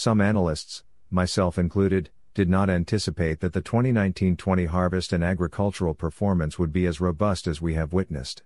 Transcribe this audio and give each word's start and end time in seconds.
Some 0.00 0.20
analysts, 0.20 0.84
myself 1.10 1.58
included, 1.58 2.10
did 2.32 2.48
not 2.48 2.70
anticipate 2.70 3.40
that 3.40 3.52
the 3.52 3.60
2019 3.60 4.36
20 4.36 4.66
harvest 4.66 5.12
and 5.12 5.24
agricultural 5.24 5.92
performance 5.92 6.56
would 6.56 6.72
be 6.72 6.86
as 6.86 7.00
robust 7.00 7.48
as 7.48 7.60
we 7.60 7.74
have 7.74 7.92
witnessed. 7.92 8.44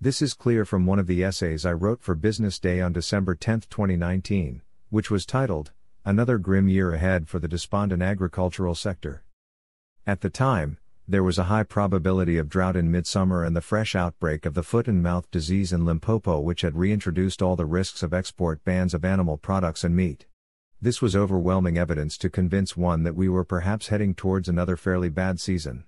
This 0.00 0.20
is 0.20 0.34
clear 0.34 0.64
from 0.64 0.84
one 0.84 0.98
of 0.98 1.06
the 1.06 1.22
essays 1.22 1.64
I 1.64 1.74
wrote 1.74 2.02
for 2.02 2.16
Business 2.16 2.58
Day 2.58 2.80
on 2.80 2.92
December 2.92 3.36
10, 3.36 3.60
2019, 3.70 4.62
which 4.90 5.12
was 5.12 5.24
titled, 5.24 5.70
Another 6.04 6.38
Grim 6.38 6.66
Year 6.66 6.92
Ahead 6.92 7.28
for 7.28 7.38
the 7.38 7.46
Despondent 7.46 8.02
Agricultural 8.02 8.74
Sector. 8.74 9.22
At 10.08 10.22
the 10.22 10.28
time, 10.28 10.78
there 11.06 11.22
was 11.22 11.38
a 11.38 11.44
high 11.44 11.62
probability 11.62 12.36
of 12.36 12.48
drought 12.48 12.74
in 12.74 12.90
midsummer 12.90 13.44
and 13.44 13.54
the 13.54 13.60
fresh 13.60 13.94
outbreak 13.94 14.44
of 14.44 14.54
the 14.54 14.64
foot 14.64 14.88
and 14.88 15.00
mouth 15.00 15.30
disease 15.30 15.72
in 15.72 15.86
Limpopo, 15.86 16.40
which 16.40 16.62
had 16.62 16.74
reintroduced 16.74 17.42
all 17.42 17.54
the 17.54 17.64
risks 17.64 18.02
of 18.02 18.12
export 18.12 18.64
bans 18.64 18.92
of 18.92 19.04
animal 19.04 19.36
products 19.36 19.84
and 19.84 19.94
meat. 19.94 20.26
This 20.84 21.00
was 21.00 21.16
overwhelming 21.16 21.78
evidence 21.78 22.18
to 22.18 22.28
convince 22.28 22.76
one 22.76 23.04
that 23.04 23.16
we 23.16 23.26
were 23.26 23.42
perhaps 23.42 23.88
heading 23.88 24.14
towards 24.14 24.50
another 24.50 24.76
fairly 24.76 25.08
bad 25.08 25.40
season. 25.40 25.84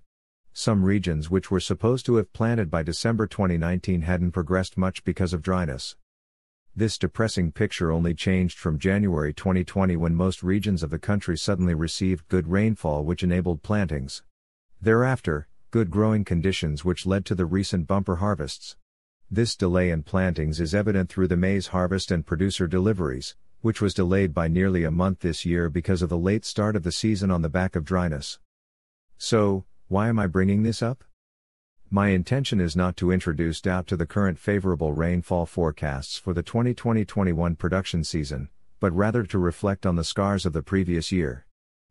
Some 0.54 0.82
regions 0.82 1.28
which 1.28 1.50
were 1.50 1.60
supposed 1.60 2.06
to 2.06 2.14
have 2.14 2.32
planted 2.32 2.70
by 2.70 2.82
December 2.82 3.26
2019 3.26 4.00
hadn't 4.00 4.30
progressed 4.30 4.78
much 4.78 5.04
because 5.04 5.34
of 5.34 5.42
dryness. 5.42 5.96
This 6.74 6.96
depressing 6.96 7.52
picture 7.52 7.92
only 7.92 8.14
changed 8.14 8.58
from 8.58 8.78
January 8.78 9.34
2020 9.34 9.96
when 9.98 10.14
most 10.14 10.42
regions 10.42 10.82
of 10.82 10.88
the 10.88 10.98
country 10.98 11.36
suddenly 11.36 11.74
received 11.74 12.28
good 12.28 12.48
rainfall 12.48 13.04
which 13.04 13.22
enabled 13.22 13.62
plantings. 13.62 14.22
Thereafter, 14.80 15.46
good 15.70 15.90
growing 15.90 16.24
conditions 16.24 16.86
which 16.86 17.04
led 17.04 17.26
to 17.26 17.34
the 17.34 17.44
recent 17.44 17.86
bumper 17.86 18.16
harvests. 18.16 18.76
This 19.30 19.56
delay 19.56 19.90
in 19.90 20.04
plantings 20.04 20.58
is 20.58 20.74
evident 20.74 21.10
through 21.10 21.28
the 21.28 21.36
maize 21.36 21.66
harvest 21.66 22.10
and 22.10 22.24
producer 22.24 22.66
deliveries, 22.66 23.36
which 23.60 23.80
was 23.80 23.94
delayed 23.94 24.32
by 24.32 24.48
nearly 24.48 24.84
a 24.84 24.90
month 24.90 25.20
this 25.20 25.44
year 25.44 25.68
because 25.68 26.02
of 26.02 26.08
the 26.08 26.18
late 26.18 26.44
start 26.44 26.76
of 26.76 26.82
the 26.82 26.92
season 26.92 27.30
on 27.30 27.42
the 27.42 27.48
back 27.48 27.76
of 27.76 27.84
dryness. 27.84 28.38
So, 29.18 29.64
why 29.88 30.08
am 30.08 30.18
I 30.18 30.26
bringing 30.26 30.62
this 30.62 30.82
up? 30.82 31.04
My 31.90 32.08
intention 32.08 32.60
is 32.60 32.74
not 32.74 32.96
to 32.96 33.12
introduce 33.12 33.60
doubt 33.60 33.86
to 33.86 33.96
the 33.96 34.06
current 34.06 34.38
favorable 34.38 34.92
rainfall 34.92 35.46
forecasts 35.46 36.18
for 36.18 36.34
the 36.34 36.42
2020 36.42 37.04
21 37.04 37.54
production 37.54 38.02
season, 38.02 38.48
but 38.80 38.92
rather 38.92 39.22
to 39.22 39.38
reflect 39.38 39.86
on 39.86 39.94
the 39.94 40.04
scars 40.04 40.44
of 40.44 40.52
the 40.52 40.62
previous 40.62 41.12
year. 41.12 41.46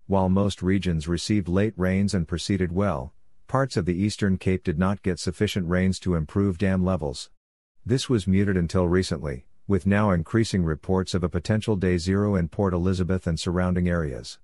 While 0.07 0.29
most 0.29 0.61
regions 0.61 1.07
received 1.07 1.47
late 1.47 1.73
rains 1.77 2.13
and 2.13 2.27
proceeded 2.27 2.71
well, 2.71 3.13
parts 3.47 3.77
of 3.77 3.85
the 3.85 3.95
Eastern 3.95 4.37
Cape 4.37 4.63
did 4.63 4.77
not 4.77 5.01
get 5.01 5.17
sufficient 5.17 5.69
rains 5.69 5.97
to 6.01 6.15
improve 6.15 6.57
dam 6.57 6.83
levels. 6.83 7.29
This 7.85 8.09
was 8.09 8.27
muted 8.27 8.57
until 8.57 8.87
recently, 8.87 9.45
with 9.67 9.87
now 9.87 10.11
increasing 10.11 10.63
reports 10.63 11.15
of 11.15 11.23
a 11.23 11.29
potential 11.29 11.75
day 11.75 11.97
zero 11.97 12.35
in 12.35 12.47
Port 12.47 12.71
Elizabeth 12.71 13.25
and 13.25 13.39
surrounding 13.39 13.89
areas. 13.89 14.37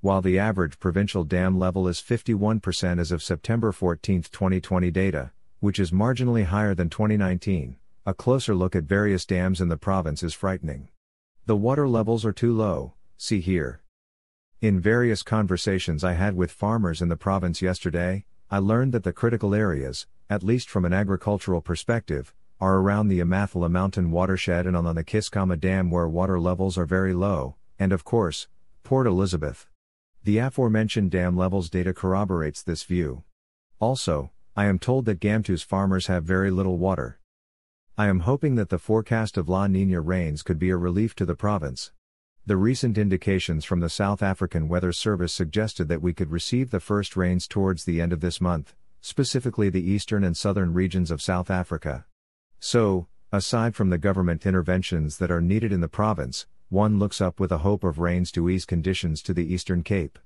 While 0.00 0.22
the 0.22 0.38
average 0.38 0.80
provincial 0.80 1.22
dam 1.22 1.58
level 1.58 1.86
is 1.86 2.00
51% 2.00 2.98
as 2.98 3.12
of 3.12 3.22
September 3.22 3.70
14, 3.70 4.22
2020 4.22 4.90
data, 4.90 5.30
which 5.60 5.78
is 5.78 5.92
marginally 5.92 6.44
higher 6.44 6.74
than 6.74 6.90
2019, 6.90 7.76
a 8.04 8.14
closer 8.14 8.54
look 8.54 8.74
at 8.74 8.84
various 8.84 9.24
dams 9.24 9.60
in 9.60 9.68
the 9.68 9.76
province 9.76 10.22
is 10.22 10.34
frightening. 10.34 10.88
The 11.46 11.56
water 11.56 11.86
levels 11.86 12.24
are 12.24 12.32
too 12.32 12.52
low, 12.52 12.94
see 13.16 13.40
here. 13.40 13.82
In 14.60 14.80
various 14.80 15.22
conversations 15.22 16.02
I 16.02 16.14
had 16.14 16.34
with 16.34 16.50
farmers 16.50 17.00
in 17.00 17.08
the 17.08 17.16
province 17.16 17.62
yesterday, 17.62 18.24
I 18.50 18.58
learned 18.58 18.92
that 18.94 19.04
the 19.04 19.12
critical 19.12 19.54
areas, 19.54 20.08
at 20.28 20.42
least 20.42 20.68
from 20.68 20.84
an 20.84 20.92
agricultural 20.92 21.60
perspective, 21.60 22.34
are 22.60 22.76
around 22.76 23.08
the 23.08 23.20
Amathole 23.20 23.70
Mountain 23.70 24.10
watershed 24.10 24.66
and 24.66 24.76
on 24.76 24.94
the 24.94 25.02
Keiskamma 25.02 25.58
Dam 25.58 25.90
where 25.90 26.08
water 26.08 26.38
levels 26.38 26.76
are 26.76 26.84
very 26.84 27.14
low, 27.14 27.56
and 27.78 27.92
of 27.92 28.04
course, 28.04 28.48
Port 28.82 29.06
Elizabeth. 29.06 29.66
The 30.24 30.38
aforementioned 30.38 31.10
dam 31.10 31.36
levels 31.36 31.70
data 31.70 31.94
corroborates 31.94 32.62
this 32.62 32.82
view. 32.82 33.24
Also, 33.78 34.30
I 34.54 34.66
am 34.66 34.78
told 34.78 35.06
that 35.06 35.20
Gamtoos 35.20 35.64
farmers 35.64 36.08
have 36.08 36.24
very 36.24 36.50
little 36.50 36.76
water. 36.76 37.18
I 37.96 38.08
am 38.08 38.20
hoping 38.20 38.56
that 38.56 38.68
the 38.68 38.78
forecast 38.78 39.38
of 39.38 39.48
La 39.48 39.66
Nina 39.66 40.02
rains 40.02 40.42
could 40.42 40.58
be 40.58 40.68
a 40.68 40.76
relief 40.76 41.14
to 41.16 41.24
the 41.24 41.34
province. 41.34 41.92
The 42.44 42.58
recent 42.58 42.98
indications 42.98 43.64
from 43.64 43.80
the 43.80 43.88
South 43.88 44.22
African 44.22 44.68
Weather 44.68 44.92
Service 44.92 45.32
suggested 45.32 45.88
that 45.88 46.02
we 46.02 46.12
could 46.12 46.30
receive 46.30 46.70
the 46.70 46.80
first 46.80 47.16
rains 47.16 47.46
towards 47.46 47.84
the 47.84 48.02
end 48.02 48.12
of 48.12 48.20
this 48.20 48.40
month, 48.40 48.74
specifically 49.00 49.70
the 49.70 49.90
eastern 49.90 50.24
and 50.24 50.36
southern 50.36 50.74
regions 50.74 51.10
of 51.10 51.22
South 51.22 51.50
Africa. 51.50 52.04
So, 52.60 53.08
aside 53.32 53.74
from 53.74 53.90
the 53.90 53.98
government 53.98 54.46
interventions 54.46 55.18
that 55.18 55.30
are 55.30 55.40
needed 55.40 55.72
in 55.72 55.80
the 55.80 55.88
province, 55.88 56.46
one 56.68 57.00
looks 57.00 57.20
up 57.20 57.40
with 57.40 57.50
a 57.50 57.58
hope 57.58 57.82
of 57.82 57.98
rains 57.98 58.30
to 58.32 58.48
ease 58.48 58.64
conditions 58.64 59.22
to 59.22 59.34
the 59.34 59.52
Eastern 59.52 59.82
Cape. 59.82 60.20